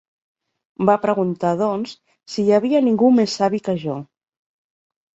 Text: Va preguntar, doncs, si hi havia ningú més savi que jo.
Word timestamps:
Va 0.89 0.95
preguntar, 1.03 1.51
doncs, 1.61 1.95
si 2.33 2.49
hi 2.49 2.59
havia 2.61 2.83
ningú 2.89 3.13
més 3.21 3.39
savi 3.43 3.65
que 3.71 3.81
jo. 3.89 4.03